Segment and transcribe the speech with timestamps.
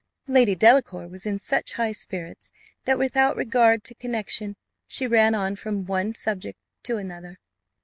[0.25, 2.51] Lady Delacour was in such high spirits
[2.85, 4.55] that, without regard to connexion,
[4.87, 7.37] she ran on from one subject to another.